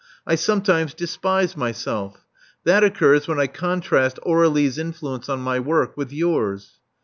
I 0.25 0.33
sometimes 0.33 0.95
despise 0.95 1.55
my 1.55 1.71
self. 1.71 2.25
That 2.63 2.83
occurs 2.83 3.27
when 3.27 3.39
I 3.39 3.45
contrast 3.45 4.17
Aur61ie*s 4.25 4.79
influence 4.79 5.29
on 5.29 5.41
my 5.41 5.59
work 5.59 5.95
with 5.95 6.11
yours. 6.11 6.79